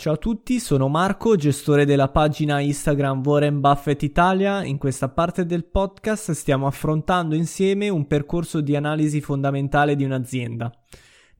[0.00, 4.64] Ciao a tutti, sono Marco, gestore della pagina Instagram Warren Buffett Italia.
[4.64, 10.72] In questa parte del podcast stiamo affrontando insieme un percorso di analisi fondamentale di un'azienda.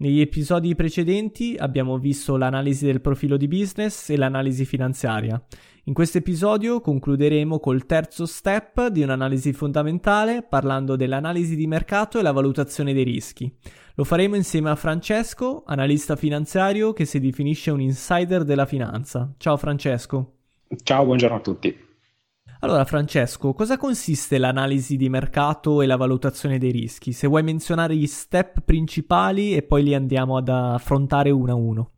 [0.00, 5.42] Negli episodi precedenti abbiamo visto l'analisi del profilo di business e l'analisi finanziaria.
[5.84, 12.22] In questo episodio concluderemo col terzo step di un'analisi fondamentale parlando dell'analisi di mercato e
[12.22, 13.54] la valutazione dei rischi.
[13.96, 19.30] Lo faremo insieme a Francesco, analista finanziario che si definisce un insider della finanza.
[19.36, 20.36] Ciao Francesco.
[20.82, 21.88] Ciao, buongiorno a tutti.
[22.62, 27.12] Allora Francesco, cosa consiste l'analisi di mercato e la valutazione dei rischi?
[27.12, 31.90] Se vuoi menzionare gli step principali e poi li andiamo ad affrontare uno a uno.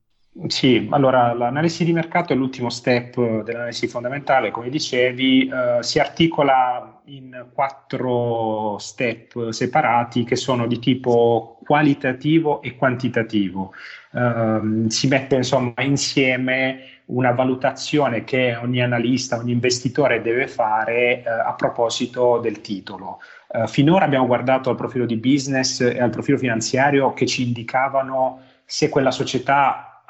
[0.46, 7.02] Sì, allora l'analisi di mercato è l'ultimo step dell'analisi fondamentale, come dicevi, eh, si articola
[7.06, 13.72] in quattro step separati che sono di tipo qualitativo e quantitativo.
[14.12, 21.28] Eh, si mette insomma insieme una valutazione che ogni analista, ogni investitore deve fare eh,
[21.28, 23.20] a proposito del titolo.
[23.50, 28.40] Eh, finora abbiamo guardato al profilo di business e al profilo finanziario che ci indicavano
[28.64, 30.02] se quella società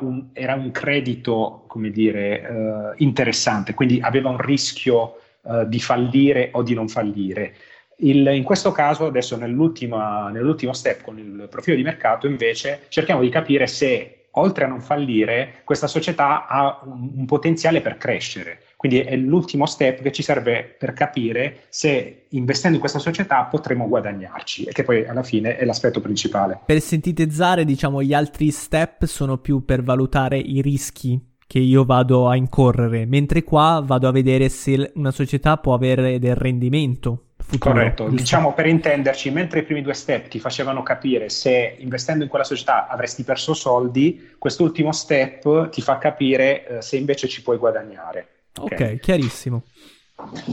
[0.00, 6.50] un, era un credito, come dire, eh, interessante, quindi aveva un rischio eh, di fallire
[6.52, 7.54] o di non fallire.
[7.98, 13.28] Il, in questo caso, adesso nell'ultimo step con il profilo di mercato, invece, cerchiamo di
[13.30, 18.60] capire se oltre a non fallire, questa società ha un, un, potenziale per crescere.
[18.76, 23.88] Quindi è l'ultimo step che ci serve per capire se investendo in questa società potremo
[23.88, 26.60] guadagnarci e che poi alla fine è l'aspetto principale.
[26.64, 32.28] Per sintetizzare, diciamo, gli altri step sono più per valutare i rischi che io vado
[32.28, 37.74] a incorrere, mentre qua vado a vedere se una società può avere del rendimento Futuro.
[37.74, 42.28] Corretto, diciamo per intenderci, mentre i primi due step ti facevano capire se investendo in
[42.28, 47.56] quella società avresti perso soldi, quest'ultimo step ti fa capire eh, se invece ci puoi
[47.56, 48.28] guadagnare.
[48.58, 49.62] Ok, okay chiarissimo.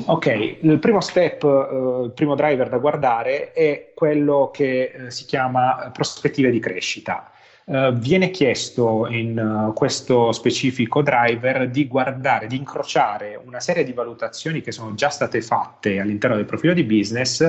[0.06, 5.26] Ok, il primo step, uh, il primo driver da guardare è quello che uh, si
[5.26, 7.32] chiama prospettive di crescita.
[7.66, 13.94] Uh, viene chiesto in uh, questo specifico driver di guardare, di incrociare una serie di
[13.94, 17.40] valutazioni che sono già state fatte all'interno del profilo di business,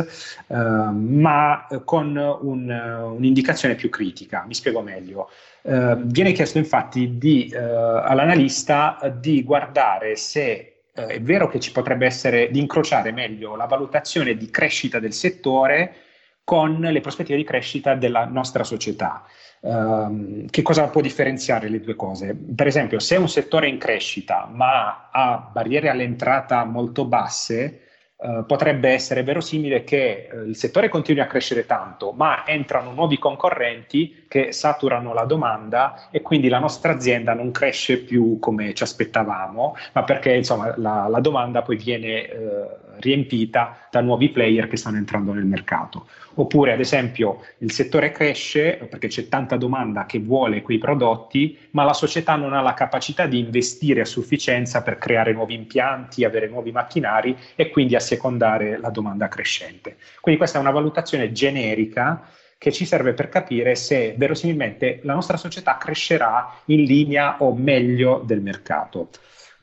[0.47, 2.71] uh, ma con un,
[3.17, 4.45] un'indicazione più critica.
[4.47, 5.31] Mi spiego meglio.
[5.63, 12.61] viene chiesto infatti di, all'analista di guardare se è vero che ci potrebbe essere di
[12.61, 16.04] incrociare meglio la valutazione di crescita del settore
[16.45, 19.25] con le prospettive di crescita della nostra società.
[19.61, 22.37] Um, che cosa può differenziare le due cose?
[22.37, 27.81] Per esempio, se un settore è in crescita ma ha barriere all'entrata molto basse,
[28.17, 33.19] uh, potrebbe essere verosimile che uh, il settore continui a crescere tanto, ma entrano nuovi
[33.19, 38.83] concorrenti che saturano la domanda e quindi la nostra azienda non cresce più come ci
[38.83, 44.77] aspettavamo, ma perché insomma, la, la domanda poi viene uh, riempita da nuovi player che
[44.77, 46.09] stanno entrando nel mercato.
[46.35, 51.85] Oppure, ad esempio, il settore cresce perché c'è tanta domanda che vuole quei prodotti, ma
[51.85, 56.49] la società non ha la capacità di investire a sufficienza per creare nuovi impianti, avere
[56.49, 59.97] nuovi macchinari e quindi assecondare la domanda crescente.
[60.21, 62.29] Quindi questa è una valutazione generica
[62.59, 68.23] che ci serve per capire se verosimilmente la nostra società crescerà in linea o meglio
[68.25, 69.11] del mercato.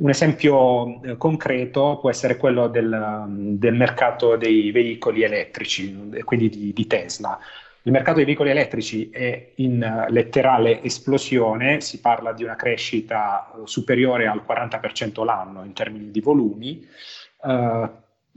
[0.02, 6.74] Un esempio eh, concreto può essere quello del, del, mercato dei veicoli elettrici, quindi di,
[6.74, 7.38] di, Tesla.
[7.84, 13.60] Il mercato dei veicoli elettrici è in letterale esplosione, si parla di una crescita eh,
[13.66, 16.84] superiore al 40% l'anno in termini di volumi.
[17.44, 17.88] Uh,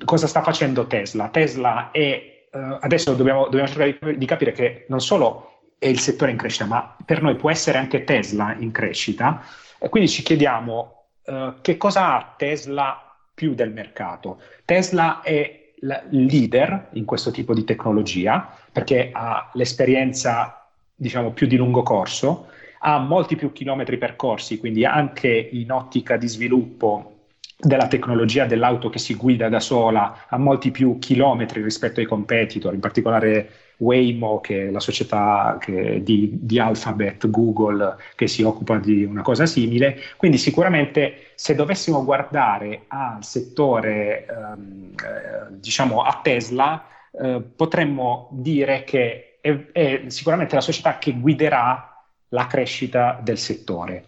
[0.04, 1.28] cosa sta facendo Tesla?
[1.28, 5.98] Tesla è, uh, adesso dobbiamo, dobbiamo cercare di, di capire che non solo è il
[5.98, 9.42] settore in crescita, ma per noi può essere anche Tesla in crescita.
[9.78, 14.40] E quindi ci chiediamo uh, che cosa ha Tesla più del mercato?
[14.64, 21.56] Tesla è il leader in questo tipo di tecnologia perché ha l'esperienza, diciamo, più di
[21.56, 22.48] lungo corso,
[22.80, 27.10] ha molti più chilometri percorsi, quindi anche in ottica di sviluppo
[27.56, 32.74] della tecnologia dell'auto che si guida da sola ha molti più chilometri rispetto ai competitor,
[32.74, 38.78] in particolare Waymo, che è la società che, di, di, Alphabet, Google, che si occupa
[38.78, 39.98] di una cosa simile.
[40.16, 48.84] Quindi sicuramente se dovessimo guardare al settore, ehm, eh, diciamo a Tesla, eh, potremmo dire
[48.84, 54.06] che è, è, sicuramente la società che guiderà la crescita del settore.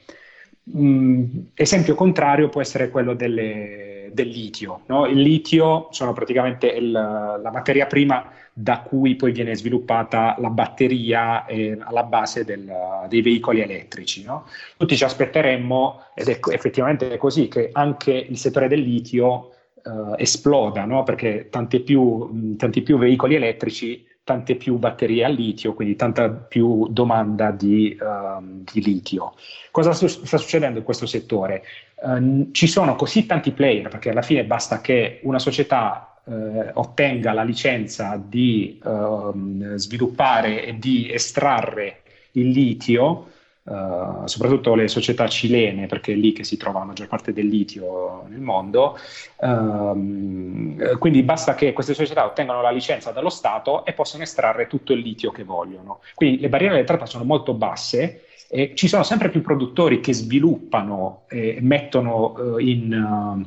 [0.77, 1.25] Mm,
[1.55, 3.86] esempio contrario può essere quello delle,
[4.17, 4.81] del litio.
[4.87, 5.07] No?
[5.07, 11.45] Il litio sono praticamente il, la materia prima da cui poi viene sviluppata la batteria
[11.45, 12.73] eh, alla base del,
[13.09, 14.25] dei veicoli elettrici.
[14.25, 14.47] No?
[14.79, 19.53] Tutti ci aspetteremmo, ed è effettivamente così, che anche il settore del litio
[19.85, 21.03] eh, esploda, no?
[21.03, 21.49] perché
[21.85, 27.97] più, tanti più veicoli elettrici tante più batterie al litio, quindi tanta più domanda di,
[28.01, 29.35] uh, di litio.
[29.71, 31.63] Cosa su- sta succedendo in questo settore?
[32.03, 37.33] Uh, ci sono così tanti player, perché alla fine basta che una società uh, ottenga
[37.33, 42.03] la licenza di ehm, sviluppare e di estrarre
[42.33, 43.29] il litio,
[43.67, 47.49] Uh, soprattutto le società cilene, perché è lì che si trova la maggior parte del
[47.49, 48.97] litio nel mondo.
[49.39, 54.93] Uh, quindi basta che queste società ottengano la licenza dallo Stato e possano estrarre tutto
[54.93, 55.99] il litio che vogliono.
[56.15, 61.25] Quindi le barriere d'entrata sono molto basse e ci sono sempre più produttori che sviluppano
[61.29, 63.45] e mettono uh, in,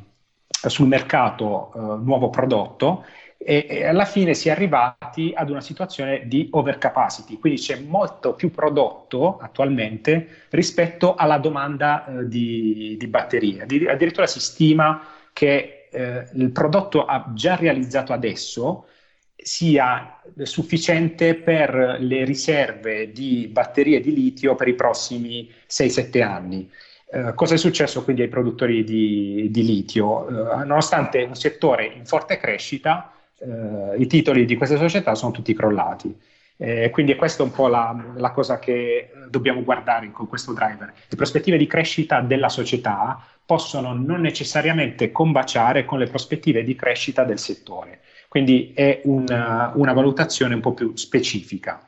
[0.49, 1.71] sul mercato
[2.03, 3.05] nuovo prodotto
[3.41, 8.33] e, e, alla fine si è arrivati ad una situazione di overcapacity, quindi c'è molto
[8.33, 13.61] più prodotto attualmente rispetto alla domanda eh, di, di, batterie.
[13.61, 15.01] Addirittura si stima
[15.31, 18.87] che eh, il prodotto già realizzato adesso
[19.35, 26.69] sia sufficiente per le riserve di batterie di litio per i prossimi 6-7 anni.
[27.11, 30.25] Uh, cosa è successo quindi ai produttori di, di litio?
[30.25, 35.53] Uh, nonostante un settore in forte crescita, eh, i titoli di queste società sono tutti
[35.53, 36.15] crollati.
[36.61, 40.91] Eh, quindi questa un po' la, la, cosa che dobbiamo guardare con questo driver.
[41.07, 47.23] Le prospettive di crescita della società possono non necessariamente combaciare con le prospettive di crescita
[47.23, 48.01] del settore.
[48.27, 51.81] Quindi è una, una valutazione un po' più specifica.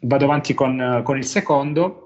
[0.00, 2.05] Vado avanti con, con il secondo.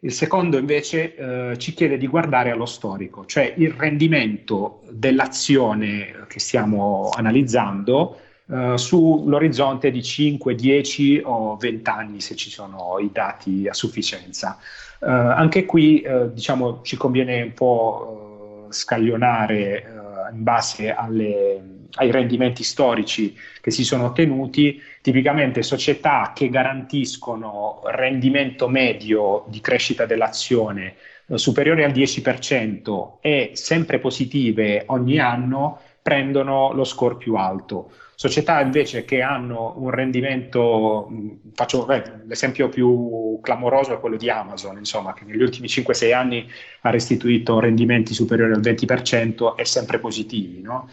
[0.00, 6.38] Il secondo invece eh, ci chiede di guardare allo storico, cioè il rendimento dell'azione che
[6.38, 8.16] stiamo analizzando
[8.48, 14.56] eh, sull'orizzonte di 5, 10 o 20 anni se ci sono i dati a sufficienza.
[15.00, 19.97] Eh, anche qui eh, diciamo, ci conviene un po' eh, scaglionare eh,
[20.32, 28.68] in base alle ai rendimenti storici che si sono ottenuti, tipicamente società che garantiscono rendimento
[28.68, 30.96] medio di crescita dell'azione
[31.26, 37.92] eh, superiore al 10% e sempre positive ogni anno prendono lo score più alto.
[38.20, 41.08] Società invece che hanno un rendimento,
[41.54, 46.50] faccio beh, l'esempio più clamoroso è quello di Amazon, insomma, che negli ultimi 5-6 anni
[46.80, 50.60] ha restituito rendimenti superiori al 20% e sempre positivi.
[50.62, 50.90] No?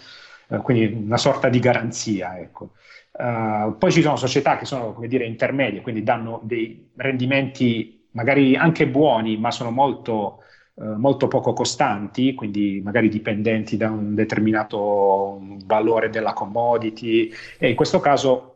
[0.50, 2.38] Eh, quindi una sorta di garanzia.
[2.38, 2.74] Ecco.
[3.12, 8.56] Uh, poi ci sono società che sono, come dire, intermedie, quindi danno dei rendimenti magari
[8.56, 10.44] anche buoni, ma sono molto,
[10.78, 18.00] molto poco costanti, quindi magari dipendenti da un determinato valore della commodity e in questo
[18.02, 18.56] caso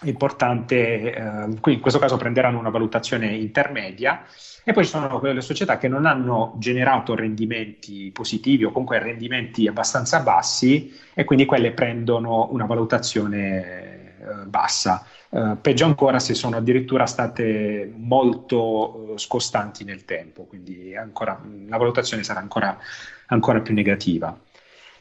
[0.00, 4.24] è importante, uh, in questo caso prenderanno una valutazione intermedia
[4.62, 9.66] e poi ci sono quelle società che non hanno generato rendimenti positivi o comunque rendimenti
[9.66, 15.06] abbastanza bassi e quindi quelle prendono una valutazione eh, bassa.
[15.36, 21.38] Eh, peggio ancora se sono addirittura state molto eh, scostanti nel tempo, quindi ancora,
[21.68, 22.78] la valutazione sarà ancora,
[23.26, 24.34] ancora più negativa.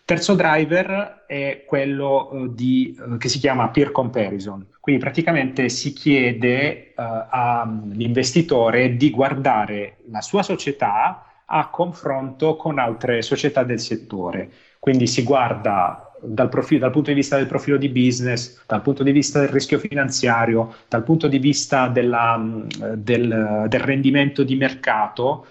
[0.04, 5.94] Terzo driver è quello uh, di, uh, che si chiama peer comparison, quindi praticamente si
[5.94, 14.50] chiede uh, all'investitore di guardare la sua società a confronto con altre società del settore.
[14.80, 19.04] Quindi si guarda dal, profilo, dal, punto di vista del profilo di business, dal punto
[19.04, 22.42] di vista del rischio finanziario, dal punto di vista della,
[22.96, 25.46] del, del rendimento di mercato,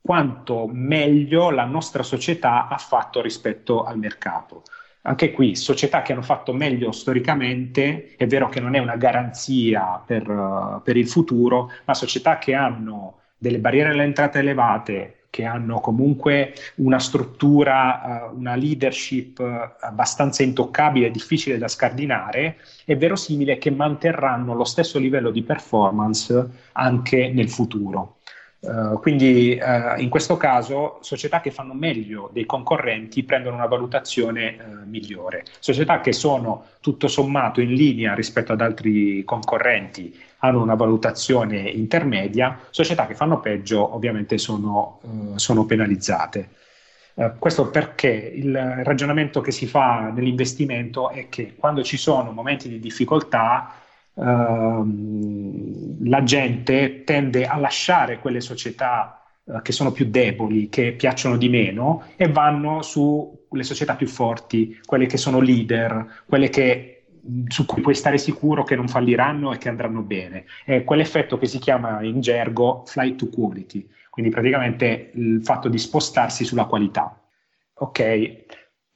[0.00, 4.62] quanto meglio la nostra società ha fatto rispetto al mercato.
[5.06, 10.02] Anche qui, società che hanno fatto meglio storicamente, è vero che non è una garanzia
[10.04, 16.54] per, per il futuro, ma società che hanno delle barriere all'entrata elevate, che hanno comunque
[16.76, 24.54] una struttura, uh, una leadership uh, abbastanza intoccabile difficile da scardinare, è verosimile che manterranno
[24.54, 28.18] lo stesso livello di performance anche nel futuro.
[28.60, 34.56] Uh, quindi uh, in questo caso società che fanno meglio dei concorrenti prendono una valutazione
[34.56, 35.42] uh, migliore.
[35.58, 42.58] Società che sono tutto sommato in linea rispetto ad altri concorrenti hanno una valutazione intermedia,
[42.70, 45.00] società che fanno peggio ovviamente sono,
[45.36, 46.48] sono penalizzate.
[47.38, 52.80] questo perché il ragionamento che si fa nell'investimento è che quando ci sono momenti di
[52.80, 53.82] difficoltà
[54.16, 61.36] Ehm, la gente tende a lasciare quelle società uh, che sono più deboli, che piacciono
[61.36, 66.93] di meno e vanno sulle società più forti, quelle che sono leader, quelle che
[67.48, 70.44] su cui puoi stare sicuro che non falliranno e che andranno bene.
[70.64, 75.78] È quell'effetto che si chiama in gergo flight to quality, quindi praticamente il fatto di
[75.78, 77.18] spostarsi sulla qualità.
[77.76, 77.98] Ok,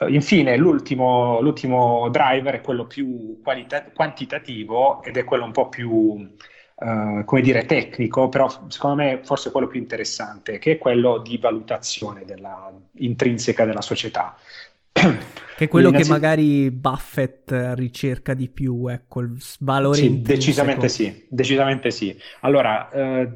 [0.00, 5.68] eh, infine, l'ultimo, l'ultimo, driver è quello più qualita- quantitativo ed è quello un po'
[5.68, 11.18] più, uh, come dire, tecnico, però secondo me forse quello più interessante, che è quello
[11.18, 14.36] di valutazione della, intrinseca della società.
[15.58, 20.22] Che è quello che magari Buffett ricerca di più, ecco, il valore sì.
[20.22, 22.16] Decisamente sì, decisamente sì.
[22.42, 23.28] Allora, eh,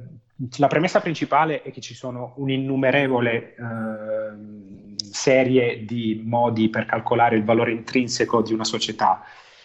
[0.59, 7.45] la premessa principale è che ci sono un'innumerevole eh, serie di modi per calcolare il
[7.45, 9.23] valore intrinseco di una società.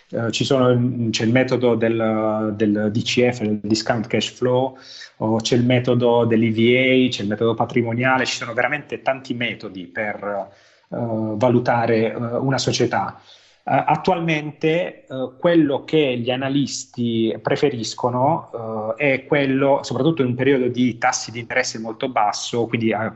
[0.10, 4.78] Uh, sono, c'è il metodo del, del, DCF, del discount cash flow,
[5.18, 10.50] o c'è il metodo dell'EVA, c'è il metodo patrimoniale, ci sono veramente tanti metodi per
[10.90, 13.20] valutare uh, una società.
[13.64, 15.06] attualmente
[15.38, 21.78] quello che gli analisti preferiscono è quello, soprattutto in un periodo di tassi di interesse
[21.78, 23.14] molto basso, quindi a,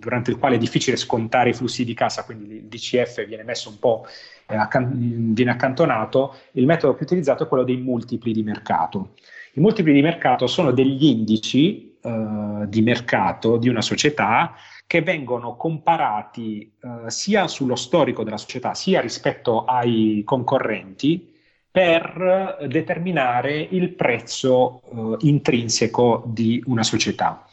[0.00, 3.68] durante il quale è difficile scontare i flussi di cassa, quindi il DCF viene messo
[3.68, 4.06] un po'
[4.46, 9.10] eh, accan- viene accantonato, il metodo più utilizzato è quello dei multipli di mercato.
[9.52, 14.54] I multipli di mercato sono degli indici eh, di mercato di una società
[14.90, 21.32] che vengono comparati eh, sia sullo storico della società sia rispetto ai concorrenti
[21.70, 27.46] per determinare il prezzo eh, intrinseco di una società.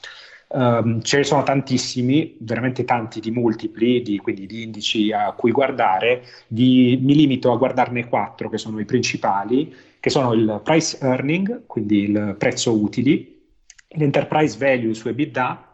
[0.48, 5.51] Um, ce ne sono tantissimi, veramente tanti di multipli, di, quindi di indici a cui
[5.51, 6.24] guardare.
[6.48, 11.67] Di, mi limito a guardarne quattro che sono i principali, che sono il price earning,
[11.67, 13.46] quindi il prezzo utili,
[13.89, 15.67] l'enterprise value su EBITDA,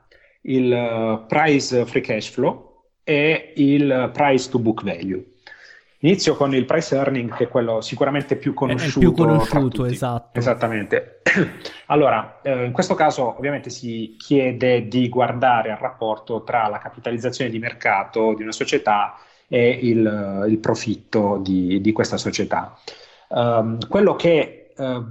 [0.44, 5.24] il uh, price free cash flow e il price to book value.
[6.00, 9.00] Inizio con il price earning, che è quello sicuramente più conosciuto.
[9.00, 10.38] È più conosciuto, esatto.
[10.38, 11.22] Esattamente.
[11.88, 17.50] Allora, eh, in questo caso ovviamente si chiede di guardare al rapporto tra la capitalizzazione
[17.50, 19.16] di mercato di una società
[19.48, 22.78] e il, il profitto di, di, questa società.
[23.30, 25.06] Um, quello che uh,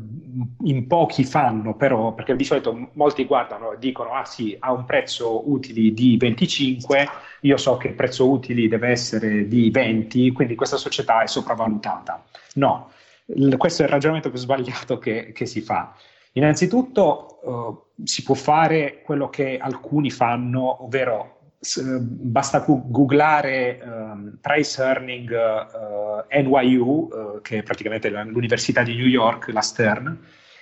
[0.64, 4.84] in pochi fanno però, perché di solito molti guardano e dicono ah sì, ha un
[4.84, 7.08] prezzo utili di 25,
[7.40, 12.24] io so che il prezzo utili deve essere di 20, quindi questa società è sopravvalutata.
[12.54, 12.90] No,
[13.26, 15.94] il, questo è il ragionamento più sbagliato che, che si fa.
[16.32, 21.41] Innanzitutto uh, si può fare quello che alcuni fanno, ovvero
[21.80, 29.06] basta googlare um, price earning uh, eh, NYU, uh, che è praticamente l'università di New
[29.06, 30.18] York, la Stern.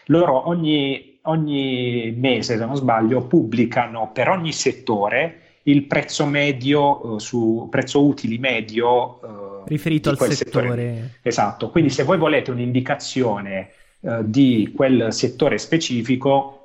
[0.06, 7.68] Loro ogni, ogni mese, se non sbaglio, pubblicano per ogni settore il prezzo medio su
[7.70, 9.20] prezzo utili medio
[9.66, 10.34] riferito al settore.
[10.34, 11.18] settore.
[11.22, 16.59] Esatto, quindi se voi volete un'indicazione eh, di quel settore specifico,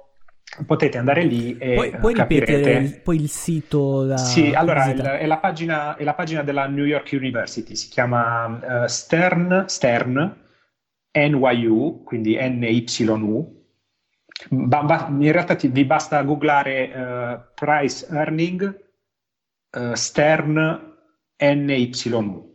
[0.65, 2.55] potete andare lì e Poi, puoi capirete...
[2.55, 6.67] ripetere poi il sito da Sì, allora il, è, la pagina, è, la pagina, della
[6.67, 10.43] New York University, si chiama uh, Stern, Stern
[11.11, 13.63] NYU, quindi NYU.
[14.49, 18.83] Ba, ba, in realtà ti, vi basta googlare uh, price earning
[19.77, 20.93] uh, Stern
[21.37, 22.53] NYU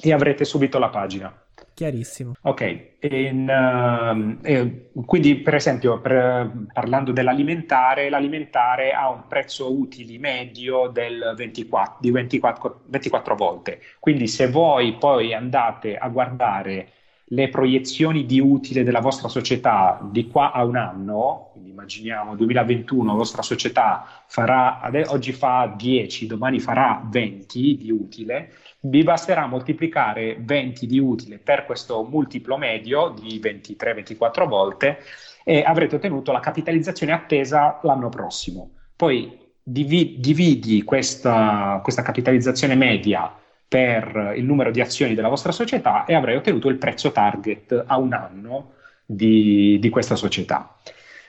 [0.00, 1.47] e avrete subito la pagina.
[1.78, 2.32] Chiarissimo.
[2.42, 10.88] Ok, in, uh, quindi per esempio per, parlando dell'alimentare, l'alimentare ha un prezzo utili medio
[10.88, 16.88] del 24, di 24, 24 volte, quindi se voi poi andate a guardare
[17.30, 23.10] le proiezioni di utile della vostra società di qua a un anno, quindi immaginiamo 2021
[23.10, 30.36] la vostra società farà, oggi fa 10, domani farà 20 di utile, vi basterà moltiplicare
[30.40, 34.98] 20 di utile per questo multiplo medio di 23-24 volte
[35.44, 38.70] e avrete ottenuto la capitalizzazione attesa l'anno prossimo.
[38.96, 43.32] Poi divi- dividi questa, questa capitalizzazione media
[43.68, 47.98] per il numero di azioni della vostra società e avrai ottenuto il prezzo target a
[47.98, 48.72] un anno
[49.04, 50.74] di, di questa società.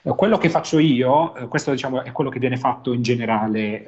[0.01, 3.85] Uh, quello che faccio io, uh, questo diciamo, è quello che viene fatto in generale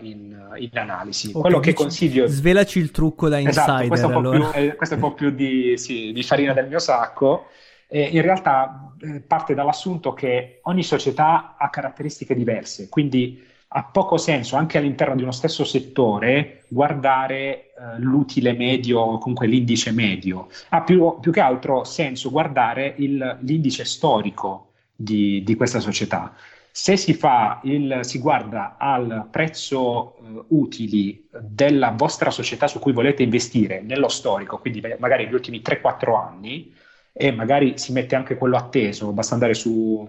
[0.00, 1.28] in, in, analisi.
[1.28, 2.26] Okay, quello che consiglio...
[2.26, 3.62] Svelaci il trucco da insider.
[3.62, 4.50] Esatto, questo, allora.
[4.50, 7.48] più, eh, questo è un po' più di, sì, di farina del mio sacco.
[7.88, 13.42] Eh, in realtà eh, parte dall'assunto che ogni società ha caratteristiche diverse, quindi
[13.76, 19.90] ha poco senso anche all'interno di uno stesso settore guardare eh, l'utile medio comunque l'indice
[19.92, 20.48] medio.
[20.70, 26.32] Ha più, più che altro senso guardare il, l'indice storico di, di, questa società.
[26.70, 32.92] Se si, fa il, si guarda al prezzo eh, utili della vostra società su cui
[32.92, 36.72] volete investire nello storico, quindi magari gli ultimi 3-4 anni,
[37.12, 40.06] e magari si mette anche quello atteso, basta andare su,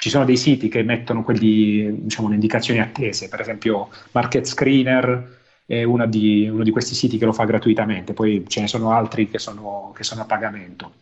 [0.00, 5.36] ci sono dei siti che mettono quelli, diciamo, le indicazioni attese, per esempio Market Screener
[5.66, 9.28] è di, uno di, questi siti che lo fa gratuitamente, poi ce ne sono altri
[9.28, 10.92] che sono, che sono a pagamento.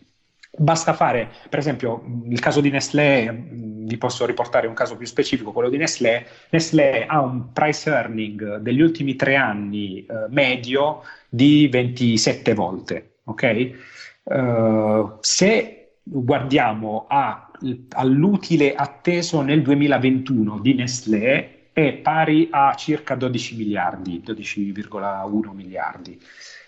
[0.50, 5.52] Basta fare, per esempio, il caso di Nestlé, vi posso riportare un caso più specifico,
[5.52, 6.26] quello di Nestlé.
[6.48, 13.70] Nestlé ha un price earning degli ultimi tre anni eh, medio di 27 volte, ok?
[14.22, 17.45] Uh, se guardiamo a,
[17.90, 26.18] all'utile atteso nel 2021 di Nestlé, è pari a circa 12 miliardi, 12,1 miliardi.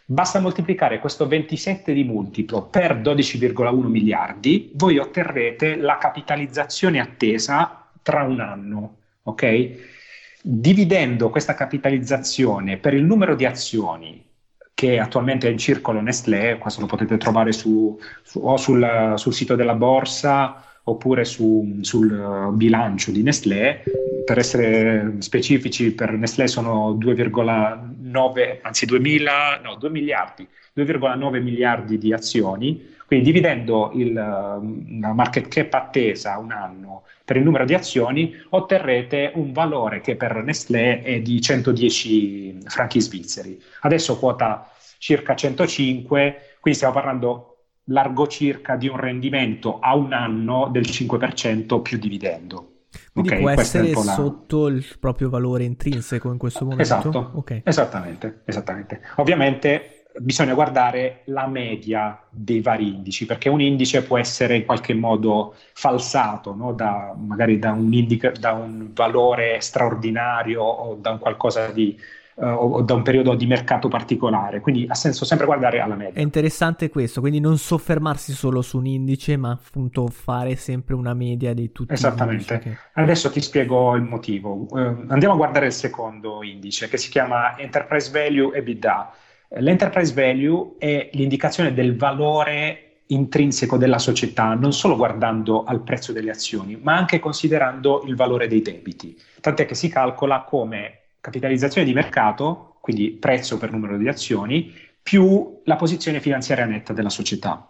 [0.04, 8.22] Basta moltiplicare questo 27 di multiplo per 12,1 miliardi, voi otterrete la capitalizzazione attesa tra
[8.22, 9.96] un anno, ok?
[10.42, 14.24] Dividendo questa capitalizzazione per il numero di azioni
[14.72, 19.34] che attualmente è in circolo Nestlé, questo lo potete trovare su, su, o sul, sul,
[19.34, 23.82] sito della borsa oppure su, sul bilancio di Nestlé.
[24.24, 32.12] Per essere specifici, per Nestlé sono 2,9, anzi 2000, no, 2 miliardi, 2,9 miliardi di
[32.12, 38.34] azioni, quindi dividendo il, la market cap attesa un anno per il numero di azioni,
[38.50, 43.58] otterrete un valore che per Nestlé è di 110 franchi svizzeri.
[43.80, 47.57] Adesso quota circa 105, quindi stiamo parlando
[47.88, 52.72] largo circa di un rendimento a un anno del 5% più dividendo.
[53.12, 54.00] Quindi okay, può essere la...
[54.00, 56.82] sotto il proprio valore intrinseco in questo momento?
[56.82, 57.62] Esatto, okay.
[57.64, 59.00] esattamente, esattamente.
[59.16, 64.94] Ovviamente bisogna guardare la media dei vari indici, perché un indice può essere in qualche
[64.94, 66.72] modo falsato, no?
[66.72, 71.96] da, magari da un, indica, da un, valore straordinario o da un qualcosa di
[72.40, 74.60] uh, o da un periodo di mercato particolare.
[74.60, 76.14] Quindi ha senso sempre guardare alla media.
[76.14, 81.14] È interessante questo, quindi non soffermarsi solo su un indice, ma appunto fare sempre una
[81.14, 82.58] media di tutti Esattamente.
[82.58, 82.76] Che...
[82.94, 84.66] Adesso ti spiego il motivo.
[84.68, 89.12] Uh, andiamo a guardare il secondo indice che si chiama Enterprise Value EBITDA
[89.50, 96.30] L'enterprise value è l'indicazione del valore intrinseco della società, non solo guardando al prezzo delle
[96.30, 99.16] azioni, ma anche considerando il valore dei debiti.
[99.40, 105.60] Tant'è che si calcola come capitalizzazione di mercato, quindi prezzo per numero di azioni, più
[105.64, 107.66] la posizione finanziaria netta della società.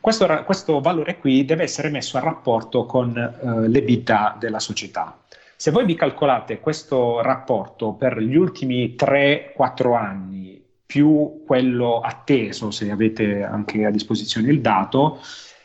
[0.00, 5.16] Questo, questo valore qui deve essere messo a rapporto con eh, l'EBITDA della società.
[5.54, 12.90] Se voi vi calcolate questo rapporto per gli ultimi 3-4 anni più quello atteso, se
[12.90, 15.20] avete anche a disposizione il dato,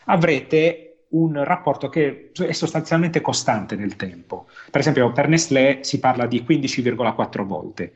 [0.05, 4.47] avrete un rapporto che è sostanzialmente costante nel tempo.
[4.69, 7.93] Per esempio, per Nestlé si parla di 15,4 volte,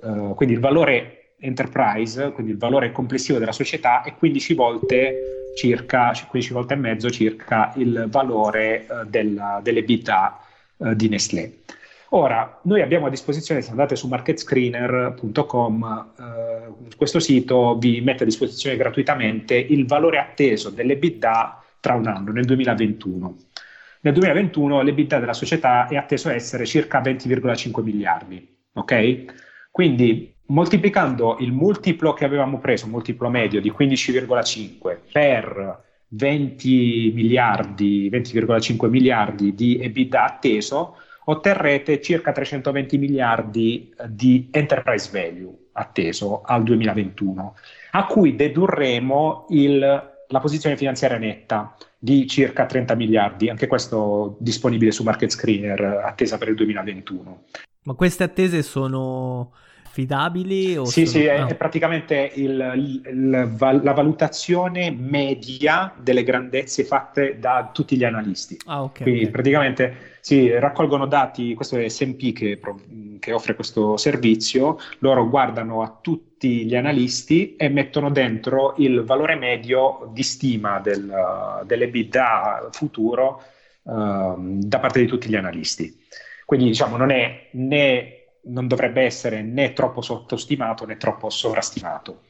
[0.00, 6.12] uh, quindi il valore enterprise, quindi il valore complessivo della società è 15 volte circa,
[6.28, 10.40] 15 volte e mezzo circa il valore uh, della, dell'EBITDA
[10.78, 11.52] uh, di Nestlé.
[12.10, 18.26] Ora, noi abbiamo a disposizione, se andate su marketscreener.com, eh, questo sito vi mette a
[18.26, 23.36] disposizione gratuitamente il valore atteso dell'EBITDA tra un anno, nel 2021.
[24.00, 29.24] Nel 2021 l'EBITDA della società è atteso a essere circa 20,5 miliardi, ok?
[29.70, 38.88] Quindi moltiplicando il multiplo che avevamo preso, multiplo medio di 15,5 per 20 miliardi, 20,5
[38.88, 47.56] miliardi di EBITDA atteso, otterrete circa 320 miliardi eh, di enterprise value atteso al 2021,
[47.90, 54.90] a cui dedurremo il, la posizione finanziaria netta di circa 30 miliardi, anche questo disponibile
[54.90, 57.44] su Market Screener, attesa per il 2021.
[57.82, 59.52] Ma queste attese sono
[59.94, 60.76] affidabili?
[60.76, 61.22] O sì, sono...
[61.22, 68.04] sì, è, è praticamente il, il, la valutazione media delle grandezze fatte da tutti gli
[68.04, 68.58] analisti.
[68.66, 69.02] Ah, ok.
[69.02, 69.32] Quindi okay.
[69.32, 72.58] praticamente si raccolgono dati, questo è SMP che,
[73.20, 79.36] che, offre questo servizio, loro guardano a tutti gli analisti e mettono dentro il valore
[79.36, 83.42] medio di stima del, dell'EBITDA futuro
[83.82, 86.02] uh, da parte di tutti gli analisti.
[86.46, 92.22] Quindi diciamo non, è, né, non dovrebbe essere né troppo sottostimato né troppo sovrastimato.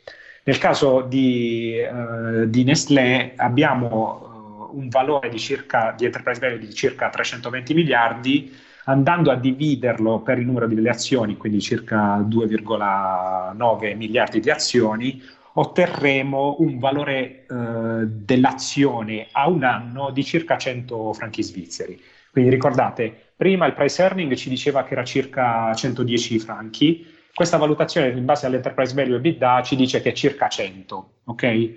[0.45, 6.59] Nel caso di, uh, di Nestlé abbiamo uh, un valore di, circa, di enterprise value
[6.59, 13.97] di circa 320 miliardi, andando a dividerlo per il numero delle azioni, quindi circa 2,9
[13.97, 15.23] miliardi di azioni,
[15.55, 21.99] otterremo un valore uh, dell'azione a un anno di circa 100 franchi svizzeri.
[22.31, 28.09] Quindi ricordate, prima il price earning ci diceva che era circa 110 franchi, questa valutazione
[28.09, 31.73] in base all'enterprise value EBITDA ci dice che è circa 100, ok?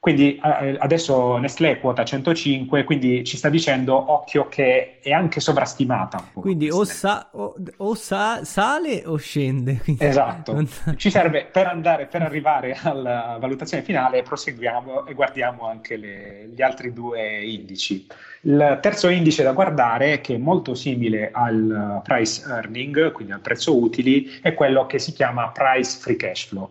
[0.00, 6.30] Quindi eh, adesso Nestlé quota 105, quindi ci sta dicendo occhio che è anche sovrastimata.
[6.32, 9.82] Quindi o, sa, o, o sa, sale o scende.
[9.98, 10.54] Esatto.
[10.54, 10.66] Non...
[10.96, 16.62] Ci serve per andare, per arrivare alla valutazione finale, proseguiamo e guardiamo anche le, gli
[16.62, 18.06] altri due indici.
[18.40, 23.78] Il terzo indice da guardare, che è molto simile al price earning, quindi al prezzo
[23.78, 26.70] utili, è quello che si chiama price free cash flow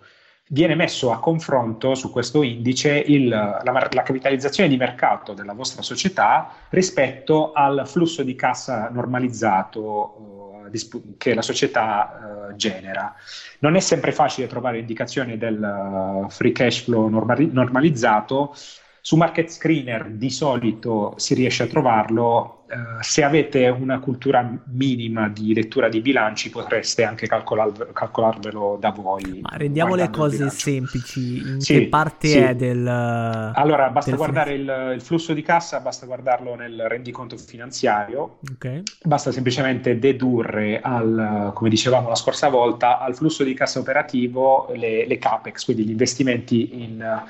[0.51, 5.83] viene messo a confronto su questo indice il, la, la, capitalizzazione di mercato della vostra
[5.83, 10.71] società rispetto al flusso di cassa normalizzato uh,
[11.17, 13.13] che la società uh, genera.
[13.59, 18.55] Non è sempre facile trovare indicazioni del uh, free cash flow normali- normalizzato,
[19.01, 25.27] su Market Screener di solito si riesce a trovarlo, eh, se avete una cultura minima
[25.29, 29.39] di lettura di bilanci potreste anche calcolar- calcolarvelo da voi.
[29.41, 32.37] Ma rendiamo le cose semplici, in sì, che parte sì.
[32.37, 32.85] è del...
[32.87, 38.83] Allora, basta del guardare il, il, flusso di cassa, basta guardarlo nel rendiconto finanziario, okay.
[39.03, 45.07] basta semplicemente dedurre al, come dicevamo la scorsa volta, al flusso di cassa operativo le,
[45.07, 47.23] le CAPEX, quindi gli investimenti in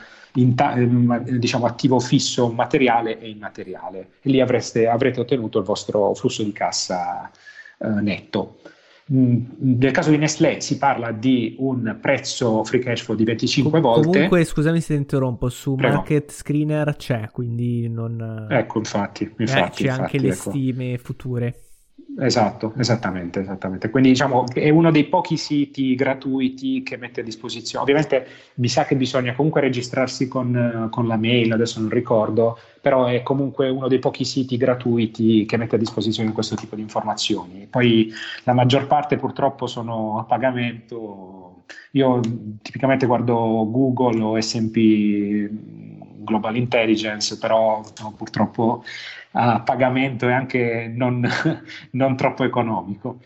[0.55, 6.13] ta- ehm, diciamo, attivo fisso materiale e immateriale e lì avreste, avrete ottenuto il vostro
[6.13, 7.29] flusso di cassa
[7.79, 8.57] eh, netto.
[9.11, 13.79] Mm, nel caso di Nestlé si parla di un prezzo free cash flow di 25
[13.79, 14.07] volte.
[14.07, 15.95] Comunque, scusami se ti interrompo, su Prego.
[15.95, 18.47] Market Screener c'è, quindi non...
[18.49, 19.23] Ecco, infatti.
[19.23, 20.49] infatti eh, c'è infatti, anche le ecco.
[20.51, 21.55] stime future.
[22.17, 23.89] Esatto, esattamente, esattamente.
[23.89, 27.83] Quindi diciamo è uno dei pochi siti gratuiti che mette a disposizione.
[27.83, 33.05] Ovviamente mi sa che bisogna comunque registrarsi con, con, la mail, adesso non ricordo, però
[33.05, 37.67] è comunque uno dei pochi siti gratuiti che mette a disposizione questo tipo di informazioni.
[37.69, 38.11] Poi
[38.43, 41.63] la maggior parte purtroppo sono a pagamento.
[41.91, 42.19] Io
[42.61, 43.35] tipicamente guardo
[43.69, 45.47] Google o SP
[46.29, 48.83] Global Intelligence, però no, purtroppo
[49.31, 51.27] a pagamento e anche non,
[51.91, 53.19] non troppo economico.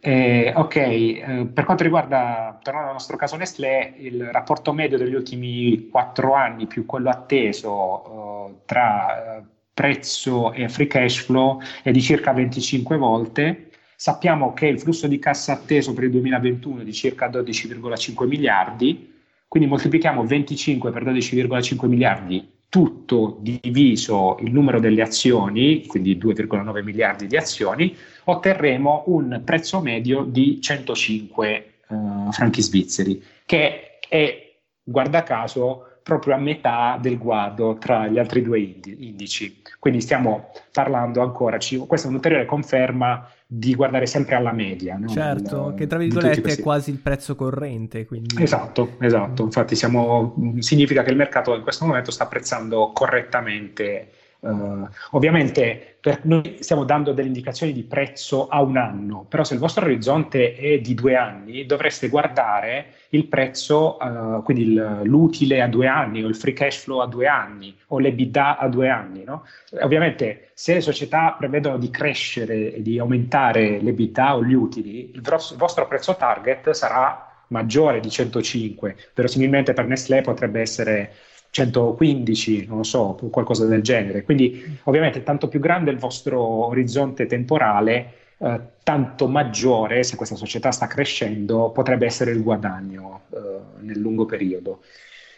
[0.00, 5.14] Eh, ok, eh, per quanto riguarda, tornando al nostro caso Nestlé, il rapporto medio degli
[5.14, 11.92] ultimi quattro anni più quello atteso eh, tra eh, prezzo e free cash flow è
[11.92, 13.70] di circa 25 volte.
[13.94, 19.14] Sappiamo che il flusso di cassa atteso per il 2021 è di circa 12,5 miliardi,
[19.46, 27.26] quindi moltiplichiamo 25 per 12,5 miliardi tutto diviso il numero delle azioni, quindi 2,9 miliardi
[27.26, 35.91] di azioni, otterremo un prezzo medio di 105 uh, franchi svizzeri, che è, guarda caso,
[36.02, 39.62] proprio a metà del guado tra gli altri due indici.
[39.78, 44.96] Quindi stiamo parlando ancora, questa è un'ulteriore conferma di guardare sempre alla media.
[44.96, 45.08] No?
[45.08, 48.06] Certo, Il, che tra virgolette è quasi il prezzo corrente.
[48.06, 48.42] Quindi...
[48.42, 49.42] Esatto, esatto.
[49.42, 54.10] Infatti siamo, significa che il mercato in questo momento sta apprezzando correttamente
[54.42, 59.54] Uh, ovviamente per noi stiamo dando delle indicazioni di prezzo a un anno, però se
[59.54, 65.62] il vostro orizzonte è di due anni, dovreste guardare il prezzo, uh, quindi il, l'utile
[65.62, 68.88] a due anni o il free cash flow a due anni o l'EBITDA a due
[68.88, 69.22] anni.
[69.22, 69.44] No?
[69.80, 75.20] Ovviamente se le società prevedono di crescere e di aumentare l'EBITDA o gli utili, il,
[75.20, 81.12] vostro, il vostro prezzo target sarà maggiore di 105, verosimilmente per Nestlé potrebbe essere
[81.52, 84.22] 115, non lo so, qualcosa del genere.
[84.22, 90.70] Quindi ovviamente tanto più grande il vostro orizzonte temporale, eh, tanto maggiore, se questa società
[90.70, 93.38] sta crescendo, potrebbe essere il guadagno eh,
[93.80, 94.80] nel lungo periodo.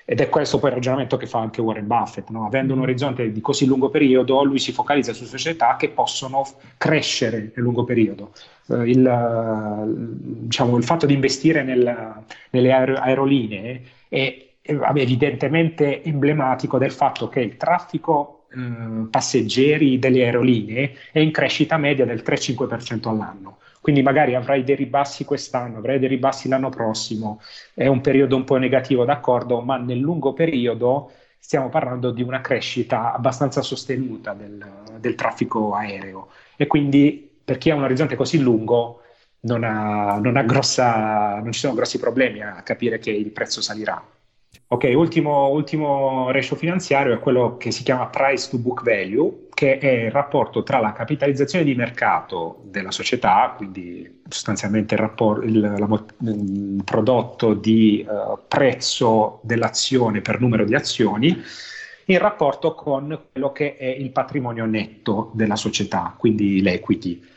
[0.04, 2.46] Ed è questo poi il ragionamento che fa anche Warren Buffett, no?
[2.46, 6.46] avendo un orizzonte di così lungo periodo, lui si focalizza su società che possono
[6.76, 8.32] crescere nel lungo periodo.
[8.66, 9.84] Uh, il,
[10.46, 17.56] diciamo, il, fatto di investire nel, nelle aerolinee è evidentemente emblematico del fatto che il
[17.56, 23.58] traffico eh, passeggeri delle aerolinee è in crescita media del 3-5% all'anno.
[23.80, 27.40] Quindi magari avrai dei ribassi quest'anno, avrai dei ribassi l'anno prossimo,
[27.74, 32.40] è un periodo un po' negativo, d'accordo, ma nel lungo periodo stiamo parlando di una
[32.40, 34.64] crescita abbastanza sostenuta del,
[34.98, 39.02] del traffico aereo e quindi per chi ha un orizzonte così lungo
[39.40, 43.60] non, ha, non, ha grossa, non ci sono grossi problemi a capire che il prezzo
[43.60, 44.02] salirà.
[44.66, 49.78] Ok, ultimo, ultimo ratio finanziario è quello che si chiama price to book value, che
[49.78, 55.60] è il rapporto tra la capitalizzazione di mercato della società, quindi sostanzialmente il, rapport, il,
[55.60, 61.40] la, il prodotto di uh, prezzo dell'azione per numero di azioni,
[62.06, 67.32] in rapporto con quello che è il patrimonio netto della società, quindi l'equity.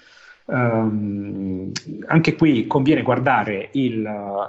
[0.49, 1.73] Um,
[2.05, 4.01] anche qui conviene guardare il,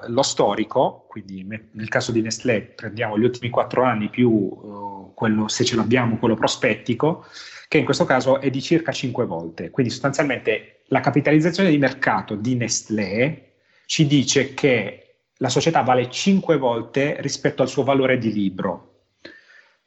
[0.07, 5.49] lo storico, quindi nel caso di Nestlé prendiamo gli ultimi quattro anni più uh, quello,
[5.49, 7.25] se ce l'abbiamo, quello prospettico,
[7.67, 9.71] che in questo caso è di circa cinque volte.
[9.71, 13.55] Quindi sostanzialmente la capitalizzazione di mercato di Nestlé
[13.87, 18.88] ci dice che la società vale cinque volte rispetto al suo valore di libro.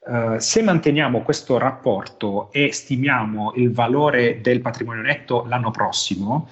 [0.04, 6.50] Uh, se manteniamo questo rapporto e stimiamo il valore del patrimonio netto l'anno prossimo,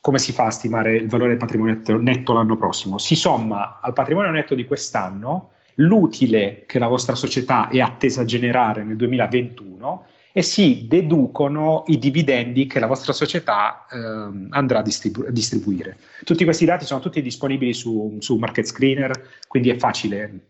[0.00, 2.98] come si fa a stimare il valore del patrimonio netto, netto l'anno prossimo?
[2.98, 8.24] Si somma al patrimonio netto di quest'anno l'utile che la vostra società è attesa a
[8.24, 14.82] generare nel 2021 e si deducono i dividendi che la vostra società eh, andrà a
[14.82, 15.98] distribu- distribuire.
[16.24, 19.12] Tutti questi dati sono tutti disponibili su, su Market Screener,
[19.46, 20.40] quindi è facile,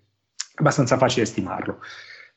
[0.55, 1.79] abbastanza facile stimarlo.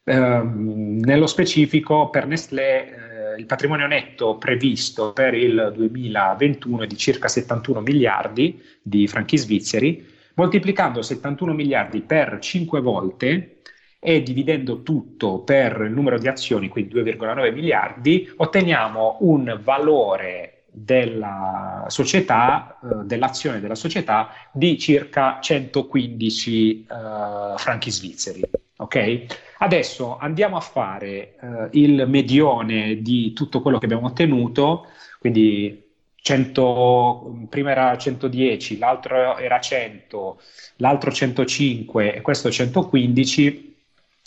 [0.07, 6.95] Eh, nello specifico per Nestlé eh, il patrimonio netto previsto per il 2021 è di
[6.95, 13.61] circa 71 miliardi di franchi svizzeri, moltiplicando 71 miliardi per 5 volte
[13.97, 21.85] e dividendo tutto per il numero di azioni, quindi 2,9 miliardi, otteniamo un valore della
[21.87, 28.41] società, eh, dell'azione della società di circa 115 eh, franchi svizzeri.
[28.77, 29.25] Ok?
[29.65, 31.07] Adesso andiamo a fare
[31.41, 34.85] eh, il medione di tutto quello che abbiamo ottenuto,
[35.17, 40.39] quindi 100, prima era 110, l'altro era 100,
[40.75, 43.75] l'altro 105 e questo 115,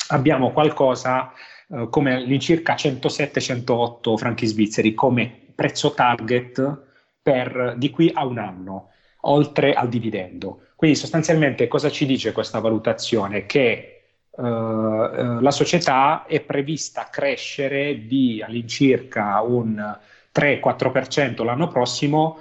[0.09, 1.33] abbiamo qualcosa
[1.68, 6.83] eh, come all'incirca 107-108 franchi svizzeri come prezzo target
[7.22, 8.88] per, di qui a un anno,
[9.20, 10.62] oltre al dividendo.
[10.74, 13.46] Quindi sostanzialmente cosa ci dice questa valutazione?
[13.46, 13.97] Che
[14.40, 19.96] la società è prevista crescere di all'incirca un
[20.33, 22.38] 3-4% l'anno prossimo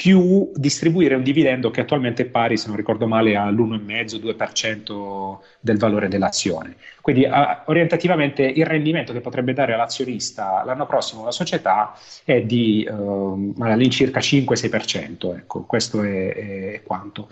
[0.00, 6.08] più distribuire un dividendo che attualmente è pari, se non ricordo male, all'1,5-2% del valore
[6.08, 6.76] dell'azione.
[7.02, 7.30] Quindi uh,
[7.66, 11.92] orientativamente il rendimento che potrebbe dare all'azionista l'anno prossimo la società
[12.24, 15.36] è di uh, all'incirca 5-6%.
[15.36, 17.28] Ecco, questo è, è quanto.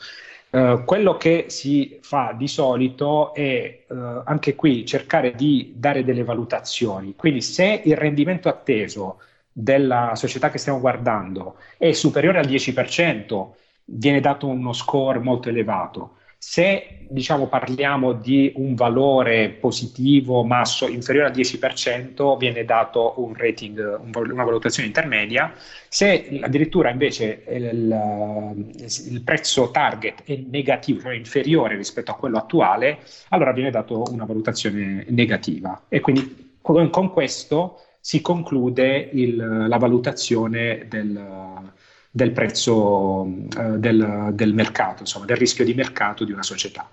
[0.50, 6.24] Uh, quello che si fa di solito è uh, anche qui cercare di dare delle
[6.24, 7.14] valutazioni.
[7.16, 9.20] Quindi se il rendimento atteso
[9.52, 13.48] della società che stiamo guardando è superiore al 10%,
[13.84, 16.16] viene dato uno score molto elevato.
[16.40, 24.01] Se diciamo, parliamo di un valore positivo masso inferiore al 10%, viene dato un rating,
[24.14, 25.53] una valutazione intermedia.
[25.88, 28.72] Se addirittura invece il,
[29.11, 34.24] il prezzo target è negativo, cioè inferiore rispetto a quello attuale, allora viene dato una
[34.24, 35.87] valutazione negativa.
[35.88, 41.72] E quindi con, con questo si conclude il, la valutazione del,
[42.10, 46.90] del prezzo eh, del, del mercato, insomma, del rischio di mercato di una società.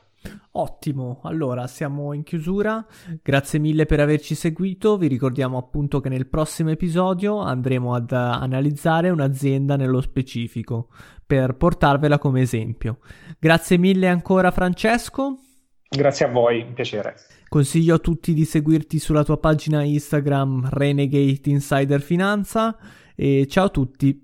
[0.52, 2.84] Ottimo, allora siamo in chiusura,
[3.22, 9.10] grazie mille per averci seguito, vi ricordiamo appunto che nel prossimo episodio andremo ad analizzare
[9.10, 10.88] un'azienda nello specifico
[11.26, 13.00] per portarvela come esempio.
[13.38, 15.40] Grazie mille ancora Francesco.
[15.88, 17.16] Grazie a voi, un piacere.
[17.48, 22.78] Consiglio a tutti di seguirti sulla tua pagina Instagram Renegade Insider Finanza
[23.16, 24.24] e ciao a tutti.